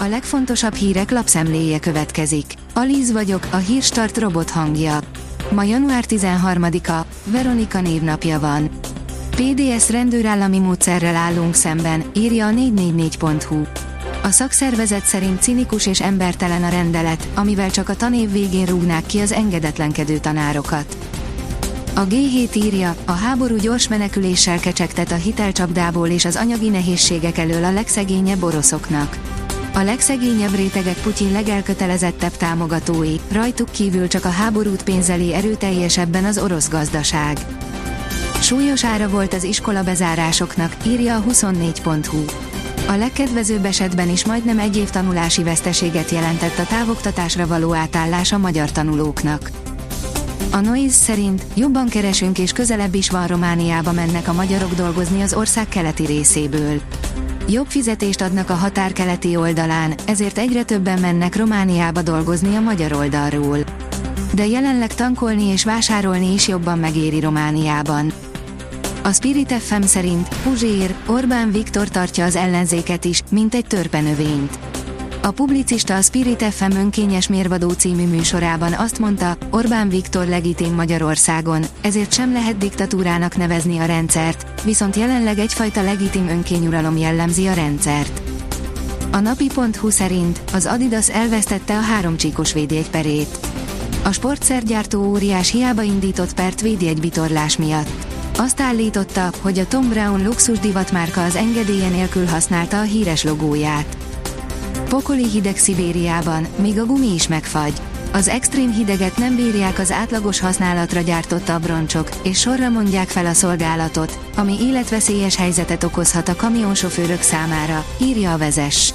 [0.00, 2.54] A legfontosabb hírek lapszemléje következik.
[2.74, 4.98] Alíz vagyok, a hírstart robot hangja.
[5.52, 8.70] Ma január 13-a, Veronika névnapja van.
[9.30, 13.62] PDS rendőrállami módszerrel állunk szemben, írja a 444.hu.
[14.22, 19.18] A szakszervezet szerint cinikus és embertelen a rendelet, amivel csak a tanév végén rúgnák ki
[19.20, 20.96] az engedetlenkedő tanárokat.
[21.94, 27.64] A G7 írja, a háború gyors meneküléssel kecsegtet a hitelcsapdából és az anyagi nehézségek elől
[27.64, 29.18] a legszegényebb oroszoknak.
[29.74, 36.68] A legszegényebb rétegek Putyin legelkötelezettebb támogatói, rajtuk kívül csak a háborút pénzeli erőteljesebben az orosz
[36.68, 37.38] gazdaság.
[38.40, 42.24] Súlyos ára volt az iskola bezárásoknak, írja a 24.hu.
[42.88, 48.38] A legkedvezőbb esetben is majdnem egy év tanulási veszteséget jelentett a távoktatásra való átállás a
[48.38, 49.50] magyar tanulóknak.
[50.50, 55.34] A Noise szerint jobban keresünk és közelebb is van Romániába mennek a magyarok dolgozni az
[55.34, 56.80] ország keleti részéből.
[57.50, 62.92] Jobb fizetést adnak a határ keleti oldalán, ezért egyre többen mennek Romániába dolgozni a magyar
[62.92, 63.58] oldalról.
[64.34, 68.12] De jelenleg tankolni és vásárolni is jobban megéri Romániában.
[69.02, 74.58] A Spirit FM szerint Puzsér, Orbán Viktor tartja az ellenzéket is, mint egy törpenövényt.
[75.28, 81.64] A publicista a Spirit FM önkényes mérvadó című műsorában azt mondta, Orbán Viktor legitim Magyarországon,
[81.80, 88.22] ezért sem lehet diktatúrának nevezni a rendszert, viszont jelenleg egyfajta legitim önkényuralom jellemzi a rendszert.
[89.12, 93.38] A napi.hu szerint az Adidas elvesztette a három csíkos védjegyperét.
[94.04, 98.06] A sportszergyártó óriás hiába indított pert védjegybitorlás miatt.
[98.38, 104.07] Azt állította, hogy a Tom Brown luxus divatmárka az engedélye nélkül használta a híres logóját.
[104.88, 107.72] Pokoli hideg Szibériában, míg a gumi is megfagy.
[108.12, 113.32] Az extrém hideget nem bírják az átlagos használatra gyártott abroncsok, és sorra mondják fel a
[113.32, 118.94] szolgálatot, ami életveszélyes helyzetet okozhat a kamionsofőrök számára, írja a vezes.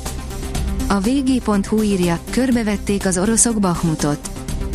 [0.88, 4.30] A vg.hu írja, körbevették az oroszok Bahmutot.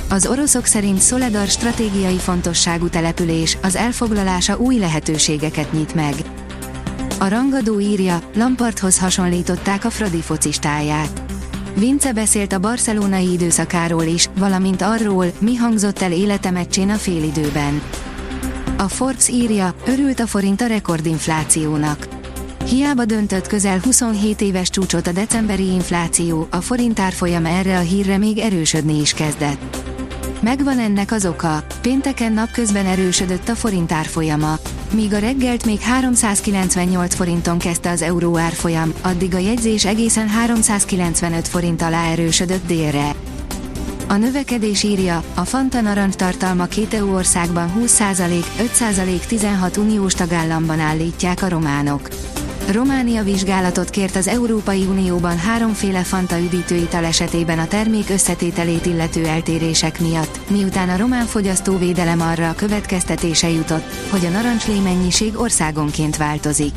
[0.09, 6.15] Az oroszok szerint Szoledar stratégiai fontosságú település, az elfoglalása új lehetőségeket nyit meg.
[7.21, 11.23] A rangadó írja, Lamparthoz hasonlították a Fradi focistáját.
[11.75, 17.83] Vince beszélt a barcelonai időszakáról is, valamint arról, mi hangzott el élete meccsén a félidőben.
[18.77, 22.09] A Forbes írja, örült a forint a rekordinflációnak.
[22.65, 28.19] Hiába döntött közel 27 éves csúcsot a decemberi infláció, a forint árfolyam erre a hírre
[28.19, 29.77] még erősödni is kezdett.
[30.41, 34.59] Megvan ennek az oka, pénteken napközben erősödött a forint árfolyama.
[34.93, 41.49] Míg a reggelt még 398 forinton kezdte az euró árfolyam, addig a jegyzés egészen 395
[41.49, 43.15] forint alá erősödött délre.
[44.09, 48.45] A növekedés írja, a Fanta narancs tartalma két EU országban 20%,
[48.79, 52.09] 5% 16 uniós tagállamban állítják a románok.
[52.73, 60.01] Románia vizsgálatot kért az Európai Unióban háromféle Fanta üdítőital esetében a termék összetételét illető eltérések
[60.01, 66.75] miatt, miután a román fogyasztóvédelem arra a következtetése jutott, hogy a narancslé mennyiség országonként változik.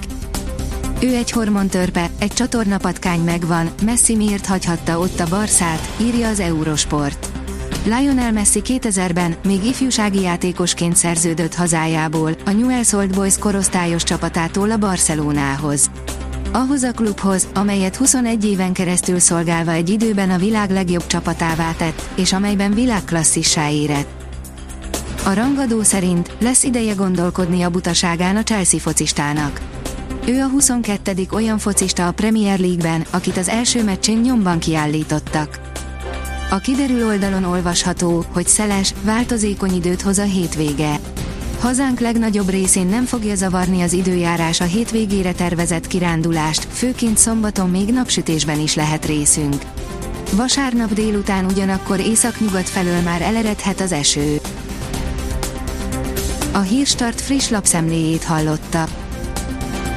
[1.02, 7.41] Ő egy hormontörpe, egy csatornapatkány megvan, Messi miért hagyhatta ott a Barszát, írja az Eurosport.
[7.84, 14.78] Lionel Messi 2000-ben még ifjúsági játékosként szerződött hazájából, a Newell's Old Boys korosztályos csapatától a
[14.78, 15.90] Barcelonához.
[16.52, 22.10] Ahhoz a klubhoz, amelyet 21 éven keresztül szolgálva egy időben a világ legjobb csapatává tett,
[22.16, 24.08] és amelyben világklasszissá érett.
[25.26, 29.62] A rangadó szerint lesz ideje gondolkodni a butaságán a Chelsea focistának.
[30.28, 31.28] Ő a 22.
[31.32, 35.71] olyan focista a Premier League-ben, akit az első meccsén nyomban kiállítottak.
[36.54, 41.00] A kiderül oldalon olvasható, hogy szeles, változékony időt hoz a hétvége.
[41.60, 47.94] Hazánk legnagyobb részén nem fogja zavarni az időjárás a hétvégére tervezett kirándulást, főként szombaton még
[47.94, 49.56] napsütésben is lehet részünk.
[50.36, 54.40] Vasárnap délután ugyanakkor északnyugat felől már eleredhet az eső.
[56.52, 58.88] A Hírstart friss lapszemléjét hallotta.